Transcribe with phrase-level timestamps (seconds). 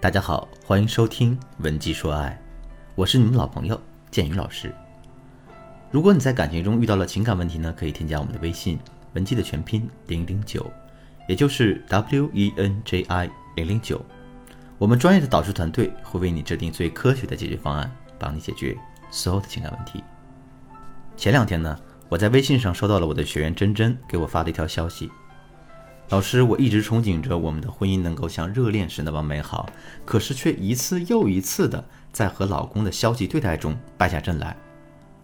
[0.00, 2.40] 大家好，欢迎收听《文姬说爱》，
[2.94, 3.78] 我是你们老朋友
[4.10, 4.74] 建宇老师。
[5.90, 8.78] 如果你在感情中遇到了情感问题呢，可以添加我们的微信
[9.12, 10.72] “文姬”的全拼零零九，
[11.28, 14.02] 也就是 W E N J I 零零九。
[14.78, 18.74] 我们专业的导师团队会为你制定最科学的解决方案，帮你解决
[19.10, 20.02] 所有的情感问题。
[21.14, 21.78] 前两天呢，
[22.08, 25.10] 我在微信上收到了我的学员珍珍给我发的一条消息。
[26.10, 29.70] 老师，我一直憧憬着我们的婚姻能够像热恋时那般美好，
[30.04, 34.56] 可是却一次又一次的在和老公的消极对待中败下阵来。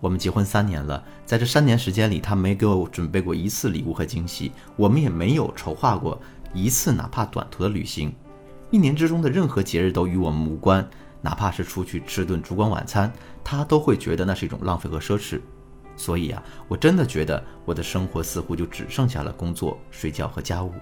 [0.00, 6.18] 我们结婚三年了，在这三年时间里，他没给我准备过一次礼物和惊喜，我们也没有筹划过
[6.54, 8.10] 一次哪怕短途的旅行。
[8.70, 10.88] 一年之中的任何节日都与我们无关，
[11.20, 13.12] 哪怕是出去吃顿烛光晚餐，
[13.44, 15.42] 他都会觉得那是一种浪费和奢侈。
[16.00, 20.72] 所以啊，我真的觉得我的生活似乎就只剩下了工作、睡觉和家务。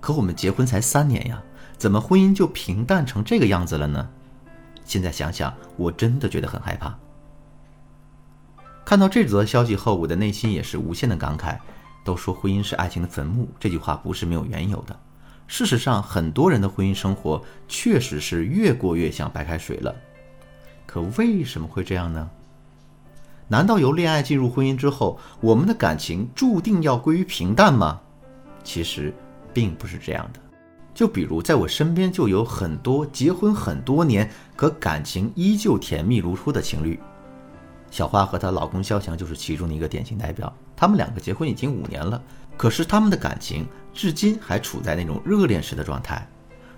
[0.00, 1.40] 可我们结婚才三年呀，
[1.78, 4.08] 怎么婚姻就平淡成这个样子了呢？
[4.84, 6.98] 现在想想，我真的觉得很害怕。
[8.84, 11.56] 看到这则消息后，我的内心也是无限的感慨。
[12.04, 14.98] 都说婚姻是爱情的坟墓，这句话不是没有缘由的。
[15.46, 19.94] 事实上，很多人的婚姻生活确实是越过越像白开水了。
[20.86, 22.28] 可为什么会这样呢？
[23.48, 28.00] 难道由恋爱进入婚姻之后，我们的感情注定要归于平淡吗？
[28.64, 29.14] 其实
[29.54, 30.40] 并不是这样的。
[30.92, 36.98] 就比如在我身边就有很多结婚很多年，可感情依旧甜蜜如初的情侣。
[37.90, 40.52] 小花和她老公肖强就是其中的一个典型代表。
[40.74, 42.20] 他们两个结婚已经五年了，
[42.56, 46.28] 可是他们的感情至今还处在那种热恋时的状态。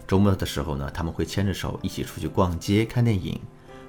[0.06, 3.41] 周末的时候呢，他们会牵着手一起出去逛街、看电影。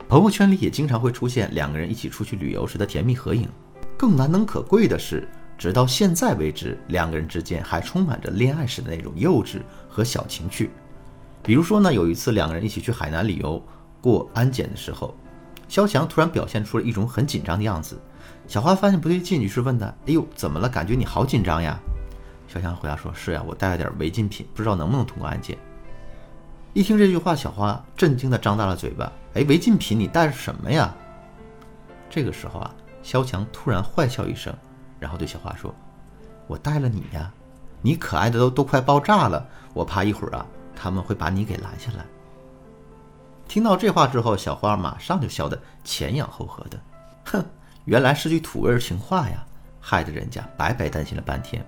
[0.09, 3.47] 朋友圈里也经常会出现两个人一起出去旅游时的甜蜜合影。
[3.95, 10.71] 更难能可贵的是，直到现在为止，两个人之间还充满着恋爱时的那种幼稚和小情趣。
[11.43, 13.63] 比如说呢，有一次两个人一起去海南旅游
[14.01, 15.15] 过安检的时候，
[15.67, 17.95] 肖强突然表现出了一种很紧张的样子。
[18.47, 20.67] 小花发现不对劲，于是问他：“哎呦，怎么了？
[20.67, 21.79] 感觉你好紧张呀？”
[22.51, 25.55] 肖强回答说：“是呀，我带了点违禁品，不知道能不能通过安检。”
[26.73, 29.11] 一听这句话，小花震惊地张大了嘴巴。
[29.35, 30.93] 哎，违禁品你带着什么呀？
[32.09, 32.73] 这个时候啊，
[33.03, 34.53] 肖强突然坏笑一声，
[34.99, 35.73] 然后对小花说
[36.47, 37.31] ：“我带了你呀，
[37.81, 40.45] 你可爱的都都快爆炸了，我怕一会儿啊
[40.75, 42.05] 他们会把你给拦下来。”
[43.47, 46.79] 听到这话之后，小花马上就笑得前仰后合的，
[47.25, 47.45] 哼，
[47.85, 49.45] 原来是句土味情话呀，
[49.79, 51.65] 害得人家白白担心了半天。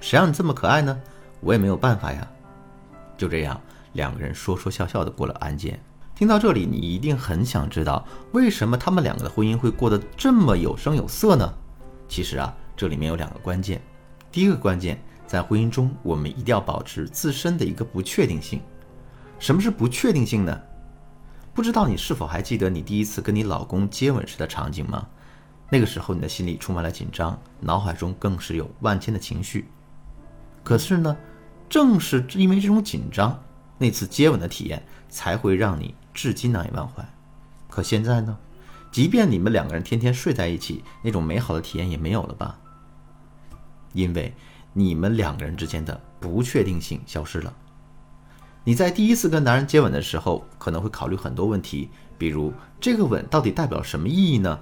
[0.00, 0.98] 谁让你这么可爱呢？
[1.40, 2.26] 我也没有办法呀。
[3.16, 3.60] 就这样。
[3.94, 5.78] 两个人说说笑笑的过了安检。
[6.20, 11.50] 听到这里，你一定很想知道，为什么他们两个的婚姻会过得这么有声有色呢？
[12.10, 13.80] 其实啊，这里面有两个关键。
[14.30, 18.60] 第一个关键，在婚姻中，我们一定要保持自身的一个不确定性。
[19.38, 20.60] 什么是不确定性呢？
[21.54, 25.08] 不知道你是否还记得你第一次跟你老公接吻时的场景吗？
[25.70, 29.70] 那个时候，你的心里充满了紧张，脑海中更是有万千的情绪。
[30.62, 31.16] 可是呢，
[31.66, 33.42] 正是因为这种紧张。
[33.82, 37.02] 那次接吻的体验才会让你至今难以忘怀。
[37.70, 38.36] 可现在呢？
[38.92, 42.58] 即便你们两个人天天睡在一起，那种美好的体验也没有了吧？
[43.94, 44.34] 因为
[44.74, 47.50] 你们两个人之间的不确定性消失了。
[48.64, 51.88] 你在第一次跟男人接吻的时候，可能会考虑很多问题，
[52.18, 54.60] 比如这个吻到底代表什么意义呢？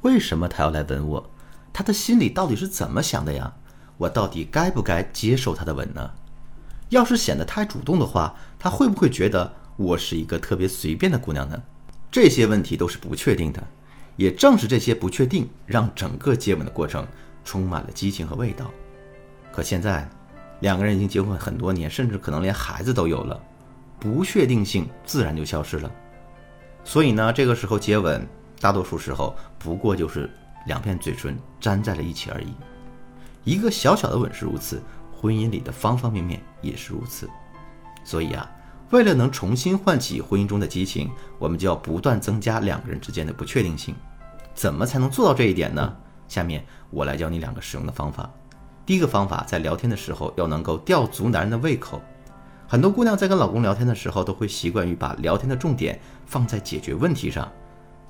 [0.00, 1.30] 为什么他要来吻我？
[1.72, 3.54] 他的心里到底是怎么想的呀？
[3.98, 6.10] 我到底该不该接受他的吻呢？
[6.88, 11.58] 要是显得太主动的话，他会不会觉得我是一个特别随便的姑娘呢？
[12.10, 13.66] 这些问题都是不确定的，
[14.14, 17.06] 也正是这些不确定，让整个接吻的过程
[17.46, 18.70] 充满了激情和味道。
[19.50, 20.06] 可现在，
[20.60, 23.42] 两个人已经结婚很多年，甚至可能连孩子都有了，
[23.98, 25.90] 不确定性自然就消失了。
[26.84, 28.28] 所以呢，这个时候接吻，
[28.60, 30.28] 大多数时候不过就是
[30.66, 32.52] 两片嘴唇粘在了一起而已。
[33.44, 34.82] 一个小小的吻是如此。
[35.18, 37.28] 婚姻里的方方面面也是如此，
[38.04, 38.50] 所以啊，
[38.90, 43.94] 为了能重新唤起婚姻中的激情，我们就要不断增加两个人之间的不确定性。
[44.54, 45.96] 怎么才能做到这一点呢？
[46.26, 48.28] 下面我来教你两个实用的方法。
[48.84, 52.02] 第一个方法，在聊天的时候要能够吊足男人的胃口。
[52.66, 57.50] 很多姑娘在跟老公聊天的时候，都会习惯于把聊天的重点放在解决问题上。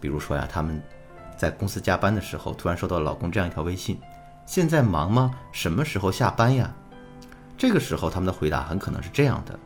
[0.00, 0.82] 比如说呀，他们
[1.36, 3.98] 在公司加班的时候，突然收到老公这样一条微信
[4.46, 5.30] ：“现在忙吗？
[5.52, 6.74] 什么时候下班呀？”
[7.56, 9.58] 这个时候，他们的回答很可能是这样的：“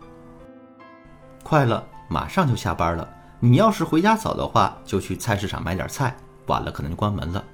[1.44, 3.06] 快了，马上就下班了。
[3.38, 6.08] 你要是回家早的话，就去菜市场买点菜；
[6.46, 7.44] 晚了，可能就关门了。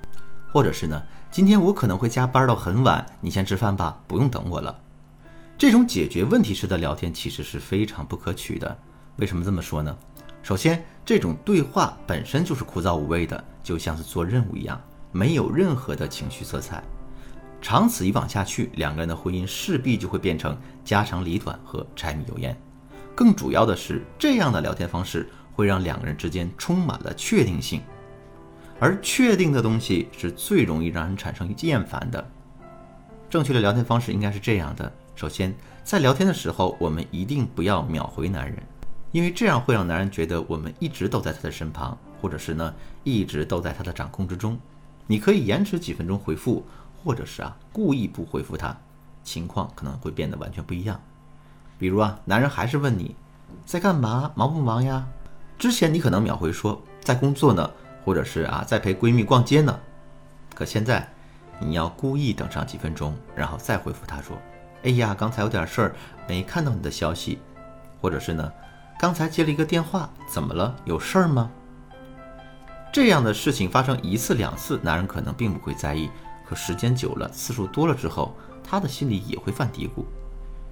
[0.53, 4.79] 或者是呢，今天我可能会加班到很晚，你先吃饭吧，不用等我了。”
[5.59, 8.79] 这种解决问题式的聊天其实是非常不可取的。
[9.17, 9.95] 为什么这么说呢？
[10.41, 16.81] 首先，这种对话本身就是枯燥无味的，就像是做任务一样，没有任何的情绪色彩。
[17.61, 22.57] 长此以往下去，两个人的婚姻势必就会变成家长里短和柴米油盐。
[23.15, 27.83] 更主要的是，这样的聊天方式会让两个人之间充满了确定性，
[28.79, 32.31] 而确定的东西是最容易让人产生厌烦的。
[33.29, 35.55] 正确的聊天方式应该是这样的：首先，
[35.85, 38.63] 在聊天的时候，我们一定不要秒回男人，
[39.13, 42.75] 因为这样会让男人觉得我们一直都在他的身旁，或者是呢
[43.05, 44.59] 一直都在他的掌控之中。
[45.07, 46.65] 你可以延迟几分钟回复。
[47.03, 48.79] 或者是啊，故意不回复他，
[49.25, 51.01] 情况可能会变得完全不一样。
[51.81, 53.17] 比如啊，男人还是问你
[53.65, 55.09] 在干嘛，忙不忙呀？
[55.59, 57.69] 之前你可能秒回说在工作呢，
[58.05, 59.81] 或者是啊在陪闺蜜逛街呢。
[60.55, 61.09] 可现在
[61.59, 64.37] 你要故意等上几分钟，然后再回复他说
[64.85, 65.95] ：“哎呀，刚才有点事儿，
[66.29, 67.39] 没看到你的消息。”
[67.99, 68.53] 或者是呢，
[68.99, 70.77] 刚才接了一个电话，怎么了？
[70.85, 71.51] 有事儿吗？
[72.93, 76.11] 这样的事情发生一次两次，男人可能并不会在意。
[76.47, 80.05] 可时间久了，次数多了之后，他的心里也会犯嘀咕，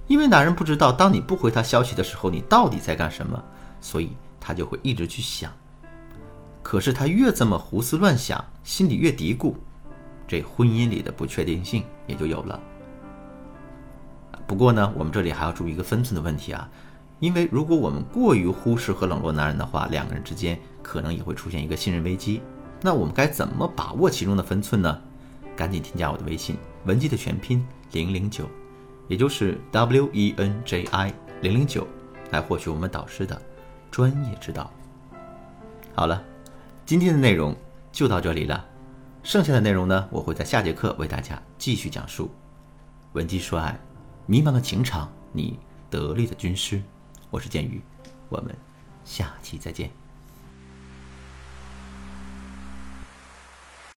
[0.09, 3.41] 因为男人不知道当你不回他消息的时候，你到底在干什么，
[3.79, 4.09] 所以
[4.39, 5.51] 他就会一直去想。
[6.63, 9.53] 可是他越这么胡思乱想，心里越嘀咕，
[10.27, 12.59] 这婚姻里的不确定性也就有了。
[14.47, 16.67] 不过呢，我们这里还要注意一个分寸的问题啊，
[17.19, 22.41] 因为如果我们过于忽视和冷落男人的话，两个人之间可能也会出现一个信任危机。
[22.81, 24.99] 那我们该怎么把握其中的分寸呢？
[25.55, 28.49] 赶紧添加我的微信文姬的全拼零零九，
[29.09, 31.85] 也就是 W E N J I 零零九，
[32.31, 33.41] 来获取我们导师的
[33.91, 34.71] 专业指导。
[35.95, 36.23] 好了，
[36.85, 37.53] 今天的内容
[37.91, 38.63] 就到这里了，
[39.23, 42.29] 剩下的内容呢，我会在下节课为大家继续讲述。
[43.13, 43.77] 文姬说爱，
[44.27, 45.59] 迷茫的情场，你
[45.89, 46.79] 得力的军师，
[47.31, 47.81] 我是剑宇，
[48.29, 48.55] 我们
[49.03, 49.98] 下期再见。